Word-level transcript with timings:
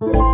you 0.00 0.27